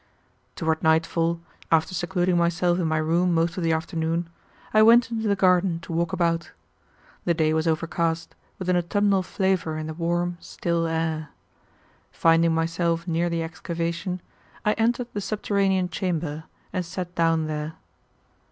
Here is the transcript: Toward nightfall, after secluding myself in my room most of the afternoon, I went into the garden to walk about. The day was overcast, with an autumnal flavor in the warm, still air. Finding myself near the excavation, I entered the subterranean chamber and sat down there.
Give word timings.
Toward 0.55 0.81
nightfall, 0.81 1.41
after 1.71 1.93
secluding 1.93 2.35
myself 2.35 2.79
in 2.79 2.87
my 2.87 2.97
room 2.97 3.35
most 3.35 3.55
of 3.55 3.63
the 3.63 3.71
afternoon, 3.71 4.27
I 4.73 4.81
went 4.81 5.11
into 5.11 5.27
the 5.27 5.35
garden 5.35 5.79
to 5.81 5.93
walk 5.93 6.11
about. 6.11 6.49
The 7.25 7.35
day 7.35 7.53
was 7.53 7.67
overcast, 7.67 8.33
with 8.57 8.67
an 8.67 8.75
autumnal 8.77 9.21
flavor 9.21 9.77
in 9.77 9.85
the 9.85 9.93
warm, 9.93 10.37
still 10.39 10.87
air. 10.87 11.29
Finding 12.11 12.51
myself 12.55 13.07
near 13.07 13.29
the 13.29 13.43
excavation, 13.43 14.23
I 14.65 14.73
entered 14.73 15.09
the 15.13 15.21
subterranean 15.21 15.87
chamber 15.87 16.45
and 16.73 16.83
sat 16.83 17.13
down 17.13 17.45
there. 17.45 17.73